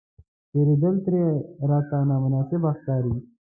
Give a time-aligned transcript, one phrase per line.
[0.51, 1.23] تېرېدل ترې
[1.69, 3.13] راته نامناسبه ښکاري.